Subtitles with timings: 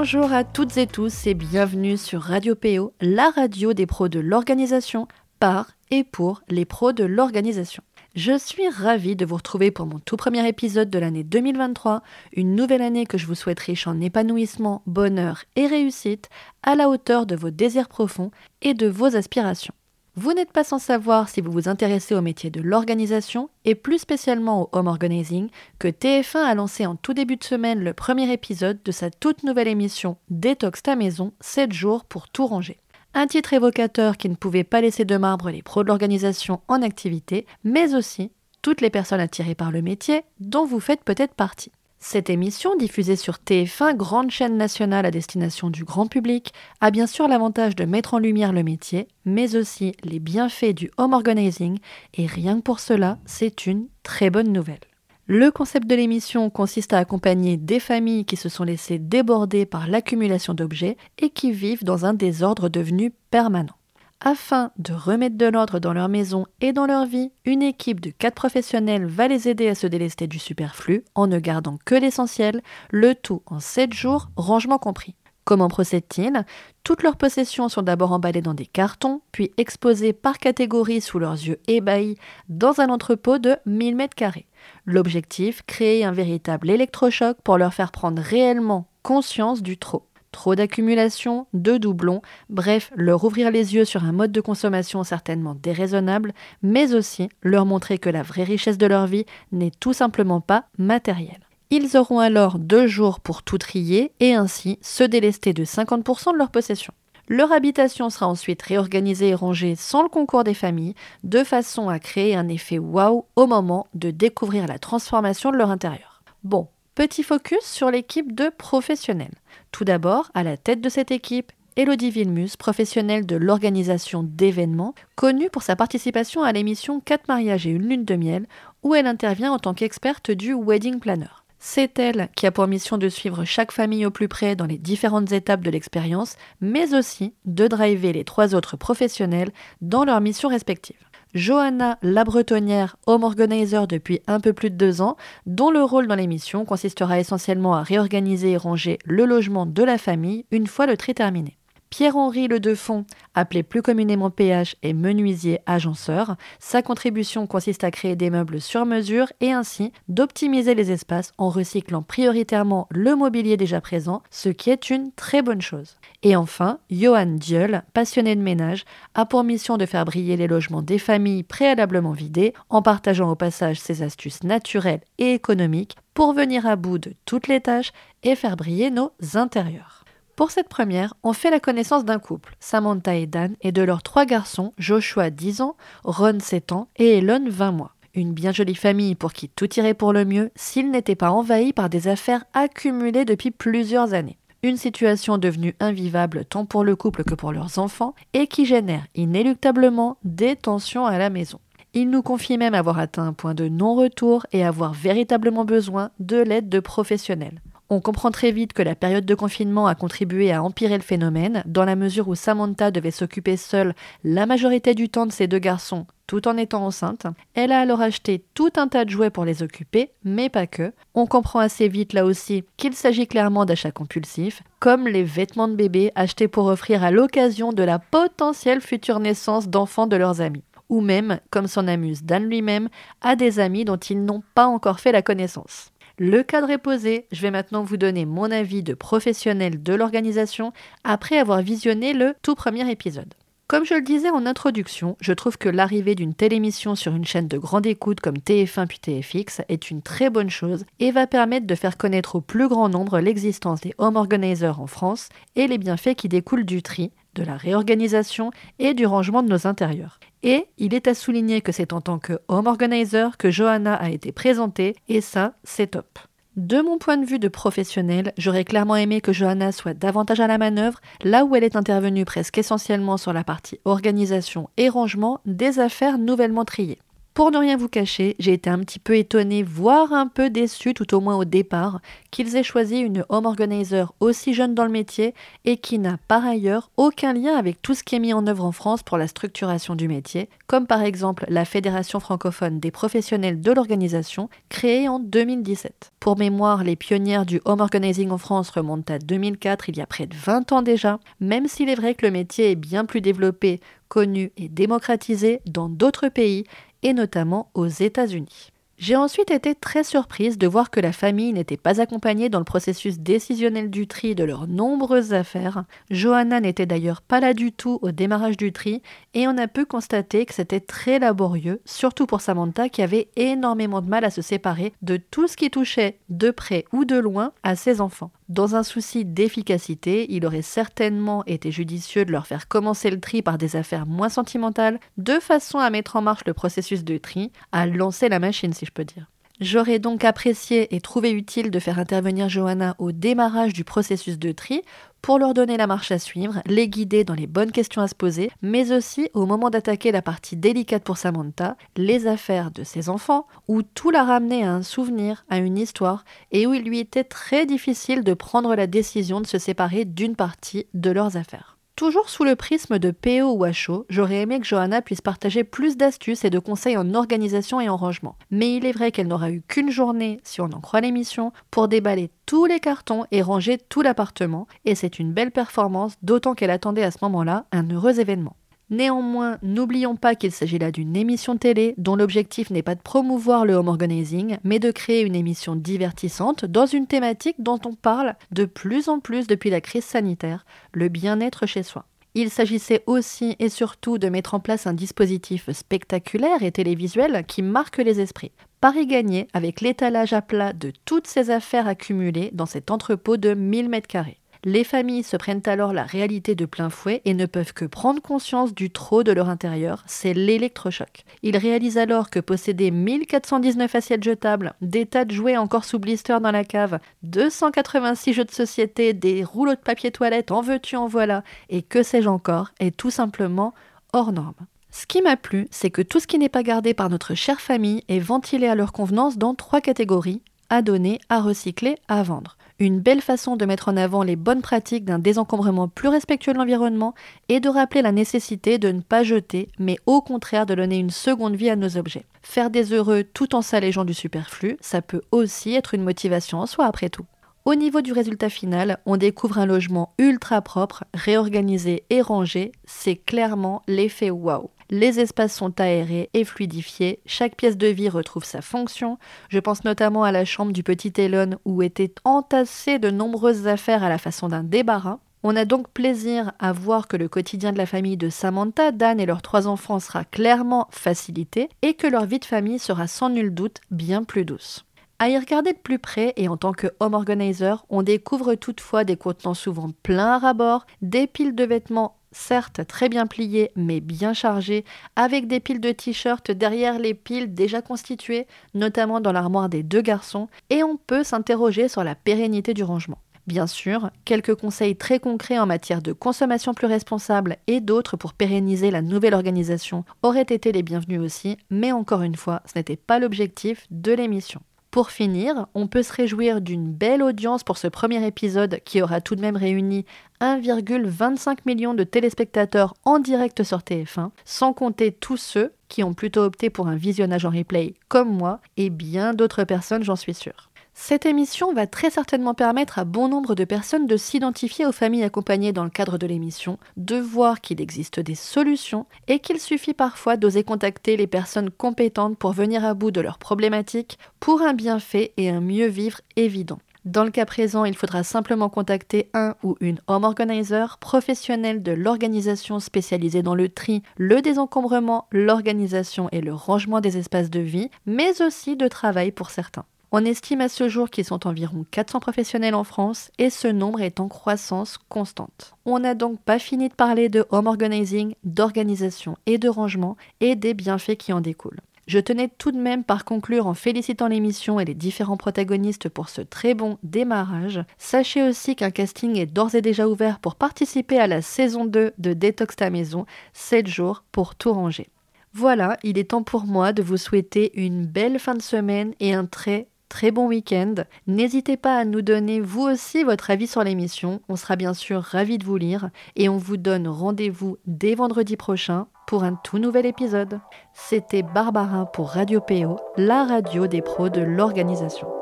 [0.00, 4.20] Bonjour à toutes et tous et bienvenue sur Radio PO, la radio des pros de
[4.20, 5.08] l'organisation,
[5.40, 7.82] par et pour les pros de l'organisation.
[8.14, 12.54] Je suis ravie de vous retrouver pour mon tout premier épisode de l'année 2023, une
[12.54, 16.28] nouvelle année que je vous souhaite riche en épanouissement, bonheur et réussite,
[16.62, 18.30] à la hauteur de vos désirs profonds
[18.62, 19.74] et de vos aspirations.
[20.20, 23.98] Vous n'êtes pas sans savoir si vous vous intéressez au métier de l'organisation et plus
[23.98, 28.32] spécialement au home organizing que TF1 a lancé en tout début de semaine le premier
[28.32, 32.80] épisode de sa toute nouvelle émission Détox ta maison, 7 jours pour tout ranger.
[33.14, 36.82] Un titre évocateur qui ne pouvait pas laisser de marbre les pros de l'organisation en
[36.82, 41.70] activité, mais aussi toutes les personnes attirées par le métier dont vous faites peut-être partie.
[42.00, 47.08] Cette émission, diffusée sur TF1, grande chaîne nationale à destination du grand public, a bien
[47.08, 51.78] sûr l'avantage de mettre en lumière le métier, mais aussi les bienfaits du home organizing,
[52.14, 54.78] et rien que pour cela, c'est une très bonne nouvelle.
[55.26, 59.88] Le concept de l'émission consiste à accompagner des familles qui se sont laissées déborder par
[59.88, 63.77] l'accumulation d'objets et qui vivent dans un désordre devenu permanent.
[64.20, 68.10] Afin de remettre de l'ordre dans leur maison et dans leur vie, une équipe de
[68.10, 72.60] quatre professionnels va les aider à se délester du superflu en ne gardant que l'essentiel,
[72.90, 75.14] le tout en 7 jours, rangement compris.
[75.44, 76.44] Comment procèdent-ils
[76.82, 81.34] Toutes leurs possessions sont d'abord emballées dans des cartons, puis exposées par catégorie sous leurs
[81.34, 84.44] yeux ébahis dans un entrepôt de 1000 m2.
[84.84, 91.46] L'objectif, créer un véritable électrochoc pour leur faire prendre réellement conscience du trop trop d'accumulation,
[91.52, 96.32] de doublons, bref, leur ouvrir les yeux sur un mode de consommation certainement déraisonnable,
[96.62, 100.64] mais aussi leur montrer que la vraie richesse de leur vie n'est tout simplement pas
[100.78, 101.40] matérielle.
[101.70, 106.38] Ils auront alors deux jours pour tout trier et ainsi se délester de 50% de
[106.38, 106.94] leur possession.
[107.30, 110.94] Leur habitation sera ensuite réorganisée et rangée sans le concours des familles,
[111.24, 115.70] de façon à créer un effet waouh au moment de découvrir la transformation de leur
[115.70, 116.22] intérieur.
[116.42, 119.36] Bon, Petit focus sur l'équipe de professionnels.
[119.70, 125.48] Tout d'abord, à la tête de cette équipe, Elodie Vilmus, professionnelle de l'organisation d'événements, connue
[125.48, 128.48] pour sa participation à l'émission 4 mariages et une lune de miel,
[128.82, 131.30] où elle intervient en tant qu'experte du wedding planner.
[131.60, 134.78] C'est elle qui a pour mission de suivre chaque famille au plus près dans les
[134.78, 140.48] différentes étapes de l'expérience, mais aussi de driver les trois autres professionnels dans leurs missions
[140.48, 141.07] respectives.
[141.34, 145.16] Johanna la Bretonnière, home organizer depuis un peu plus de deux ans,
[145.46, 149.98] dont le rôle dans l'émission consistera essentiellement à réorganiser et ranger le logement de la
[149.98, 151.57] famille une fois le tri terminé.
[151.90, 156.36] Pierre-Henri Le Defond, appelé plus communément PH, est menuisier agenceur.
[156.58, 161.48] Sa contribution consiste à créer des meubles sur mesure et ainsi d'optimiser les espaces en
[161.48, 165.96] recyclant prioritairement le mobilier déjà présent, ce qui est une très bonne chose.
[166.22, 168.84] Et enfin, Johan Dieul, passionné de ménage,
[169.14, 173.34] a pour mission de faire briller les logements des familles préalablement vidées en partageant au
[173.34, 177.92] passage ses astuces naturelles et économiques pour venir à bout de toutes les tâches
[178.24, 180.04] et faire briller nos intérieurs.
[180.38, 184.04] Pour cette première, on fait la connaissance d'un couple, Samantha et Dan, et de leurs
[184.04, 187.96] trois garçons, Joshua 10 ans, Ron 7 ans et Elon 20 mois.
[188.14, 191.72] Une bien jolie famille pour qui tout irait pour le mieux s'ils n'étaient pas envahis
[191.72, 194.38] par des affaires accumulées depuis plusieurs années.
[194.62, 199.08] Une situation devenue invivable tant pour le couple que pour leurs enfants et qui génère
[199.16, 201.58] inéluctablement des tensions à la maison.
[201.94, 206.36] Ils nous confient même avoir atteint un point de non-retour et avoir véritablement besoin de
[206.36, 207.60] l'aide de professionnels.
[207.90, 211.62] On comprend très vite que la période de confinement a contribué à empirer le phénomène,
[211.64, 213.94] dans la mesure où Samantha devait s'occuper seule
[214.24, 217.26] la majorité du temps de ses deux garçons, tout en étant enceinte.
[217.54, 220.92] Elle a alors acheté tout un tas de jouets pour les occuper, mais pas que.
[221.14, 225.74] On comprend assez vite là aussi qu'il s'agit clairement d'achats compulsifs, comme les vêtements de
[225.74, 230.62] bébé achetés pour offrir à l'occasion de la potentielle future naissance d'enfants de leurs amis
[230.90, 232.88] ou même, comme s'en amuse Dan lui-même,
[233.20, 235.92] à des amis dont ils n'ont pas encore fait la connaissance.
[236.20, 240.72] Le cadre est posé, je vais maintenant vous donner mon avis de professionnel de l'organisation
[241.04, 243.34] après avoir visionné le tout premier épisode.
[243.68, 247.26] Comme je le disais en introduction, je trouve que l'arrivée d'une telle émission sur une
[247.26, 251.26] chaîne de grande écoute comme TF1 puis TFX est une très bonne chose et va
[251.26, 255.66] permettre de faire connaître au plus grand nombre l'existence des home organizers en France et
[255.66, 260.18] les bienfaits qui découlent du tri, de la réorganisation et du rangement de nos intérieurs.
[260.42, 264.08] Et il est à souligner que c'est en tant que home organizer que Johanna a
[264.08, 266.18] été présentée, et ça, c'est top.
[266.58, 270.48] De mon point de vue de professionnel, j'aurais clairement aimé que Johanna soit davantage à
[270.48, 275.40] la manœuvre, là où elle est intervenue presque essentiellement sur la partie organisation et rangement
[275.46, 276.98] des affaires nouvellement triées.
[277.38, 280.92] Pour ne rien vous cacher, j'ai été un petit peu étonnée, voire un peu déçue,
[280.92, 282.00] tout au moins au départ,
[282.32, 286.44] qu'ils aient choisi une home organizer aussi jeune dans le métier et qui n'a par
[286.44, 289.28] ailleurs aucun lien avec tout ce qui est mis en œuvre en France pour la
[289.28, 295.20] structuration du métier, comme par exemple la Fédération francophone des professionnels de l'organisation, créée en
[295.20, 296.10] 2017.
[296.18, 300.06] Pour mémoire, les pionnières du home organizing en France remontent à 2004, il y a
[300.06, 303.20] près de 20 ans déjà, même s'il est vrai que le métier est bien plus
[303.20, 306.64] développé, connu et démocratisé dans d'autres pays
[307.02, 308.72] et notamment aux États-Unis.
[308.98, 312.64] J'ai ensuite été très surprise de voir que la famille n'était pas accompagnée dans le
[312.64, 315.84] processus décisionnel du tri de leurs nombreuses affaires.
[316.10, 319.00] Johanna n'était d'ailleurs pas là du tout au démarrage du tri
[319.34, 324.00] et on a pu constater que c'était très laborieux, surtout pour Samantha qui avait énormément
[324.00, 327.52] de mal à se séparer de tout ce qui touchait de près ou de loin
[327.62, 328.32] à ses enfants.
[328.48, 333.42] Dans un souci d'efficacité, il aurait certainement été judicieux de leur faire commencer le tri
[333.42, 337.52] par des affaires moins sentimentales, de façon à mettre en marche le processus de tri,
[337.72, 339.26] à lancer la machine si je peux dire.
[339.60, 344.52] J'aurais donc apprécié et trouvé utile de faire intervenir Johanna au démarrage du processus de
[344.52, 344.82] tri
[345.22, 348.14] pour leur donner la marche à suivre, les guider dans les bonnes questions à se
[348.14, 353.08] poser, mais aussi au moment d'attaquer la partie délicate pour Samantha, les affaires de ses
[353.08, 356.98] enfants, où tout la ramenait à un souvenir, à une histoire, et où il lui
[356.98, 361.77] était très difficile de prendre la décision de se séparer d'une partie de leurs affaires.
[361.98, 365.96] Toujours sous le prisme de PO ou HO, j'aurais aimé que Johanna puisse partager plus
[365.96, 368.36] d'astuces et de conseils en organisation et en rangement.
[368.52, 371.88] Mais il est vrai qu'elle n'aura eu qu'une journée, si on en croit l'émission, pour
[371.88, 376.70] déballer tous les cartons et ranger tout l'appartement, et c'est une belle performance, d'autant qu'elle
[376.70, 378.54] attendait à ce moment-là un heureux événement.
[378.90, 383.66] Néanmoins, n'oublions pas qu'il s'agit là d'une émission télé dont l'objectif n'est pas de promouvoir
[383.66, 388.34] le home organizing, mais de créer une émission divertissante dans une thématique dont on parle
[388.50, 392.06] de plus en plus depuis la crise sanitaire, le bien-être chez soi.
[392.34, 397.62] Il s'agissait aussi et surtout de mettre en place un dispositif spectaculaire et télévisuel qui
[397.62, 398.52] marque les esprits.
[398.80, 403.54] Paris gagné avec l'étalage à plat de toutes ces affaires accumulées dans cet entrepôt de
[403.54, 404.36] 1000 m2.
[404.64, 408.20] Les familles se prennent alors la réalité de plein fouet et ne peuvent que prendre
[408.20, 411.24] conscience du trop de leur intérieur, c'est l'électrochoc.
[411.42, 416.40] Ils réalisent alors que posséder 1419 assiettes jetables, des tas de jouets encore sous blister
[416.40, 421.06] dans la cave, 286 jeux de société, des rouleaux de papier toilette, en veux-tu, en
[421.06, 423.74] voilà, et que sais-je encore, est tout simplement
[424.12, 424.54] hors norme.
[424.90, 427.60] Ce qui m'a plu, c'est que tout ce qui n'est pas gardé par notre chère
[427.60, 432.56] famille est ventilé à leur convenance dans trois catégories à donner, à recycler, à vendre
[432.78, 436.58] une belle façon de mettre en avant les bonnes pratiques d'un désencombrement plus respectueux de
[436.58, 437.14] l'environnement
[437.48, 441.10] et de rappeler la nécessité de ne pas jeter, mais au contraire de donner une
[441.10, 442.26] seconde vie à nos objets.
[442.42, 446.66] Faire des heureux tout en s'allégeant du superflu, ça peut aussi être une motivation en
[446.66, 447.26] soi après tout.
[447.64, 453.16] Au niveau du résultat final, on découvre un logement ultra propre, réorganisé et rangé, c'est
[453.16, 458.62] clairement l'effet waouh les espaces sont aérés et fluidifiés, chaque pièce de vie retrouve sa
[458.62, 459.18] fonction.
[459.48, 464.02] Je pense notamment à la chambre du petit Elon où étaient entassées de nombreuses affaires
[464.02, 465.18] à la façon d'un débarras.
[465.42, 469.20] On a donc plaisir à voir que le quotidien de la famille de Samantha, Dan
[469.20, 473.30] et leurs trois enfants sera clairement facilité et que leur vie de famille sera sans
[473.30, 474.84] nul doute bien plus douce.
[475.20, 479.02] À y regarder de plus près et en tant que home organizer, on découvre toutefois
[479.02, 484.00] des contenants souvent pleins à rabord, des piles de vêtements certes très bien pliés mais
[484.00, 484.84] bien chargés,
[485.16, 490.02] avec des piles de t-shirts derrière les piles déjà constituées, notamment dans l'armoire des deux
[490.02, 493.18] garçons, et on peut s'interroger sur la pérennité du rangement.
[493.48, 498.34] Bien sûr, quelques conseils très concrets en matière de consommation plus responsable et d'autres pour
[498.34, 502.96] pérenniser la nouvelle organisation auraient été les bienvenus aussi, mais encore une fois, ce n'était
[502.96, 504.60] pas l'objectif de l'émission.
[504.98, 509.20] Pour finir, on peut se réjouir d'une belle audience pour ce premier épisode qui aura
[509.20, 510.04] tout de même réuni
[510.40, 516.40] 1,25 million de téléspectateurs en direct sur TF1, sans compter tous ceux qui ont plutôt
[516.40, 520.68] opté pour un visionnage en replay comme moi et bien d'autres personnes, j'en suis sûre.
[521.00, 525.22] Cette émission va très certainement permettre à bon nombre de personnes de s'identifier aux familles
[525.22, 529.94] accompagnées dans le cadre de l'émission, de voir qu'il existe des solutions et qu'il suffit
[529.94, 534.74] parfois d'oser contacter les personnes compétentes pour venir à bout de leurs problématiques pour un
[534.74, 536.80] bienfait et un mieux vivre évident.
[537.04, 541.92] Dans le cas présent, il faudra simplement contacter un ou une home organizer professionnel de
[541.92, 547.88] l'organisation spécialisée dans le tri, le désencombrement, l'organisation et le rangement des espaces de vie,
[548.04, 549.86] mais aussi de travail pour certains.
[550.10, 554.00] On estime à ce jour qu'ils sont environ 400 professionnels en France et ce nombre
[554.00, 555.74] est en croissance constante.
[555.84, 560.56] On n'a donc pas fini de parler de home organizing, d'organisation et de rangement et
[560.56, 561.80] des bienfaits qui en découlent.
[562.06, 566.30] Je tenais tout de même par conclure en félicitant l'émission et les différents protagonistes pour
[566.30, 567.84] ce très bon démarrage.
[567.98, 572.12] Sachez aussi qu'un casting est d'ores et déjà ouvert pour participer à la saison 2
[572.16, 575.10] de Détox ta maison, 7 jours pour tout ranger.
[575.52, 579.34] Voilà, il est temps pour moi de vous souhaiter une belle fin de semaine et
[579.34, 580.94] un très très bon week-end.
[581.26, 584.40] N'hésitez pas à nous donner vous aussi votre avis sur l'émission.
[584.48, 588.56] On sera bien sûr ravis de vous lire et on vous donne rendez-vous dès vendredi
[588.56, 590.60] prochain pour un tout nouvel épisode.
[590.92, 595.37] C'était Barbara pour Radio PO, la radio des pros de l'organisation.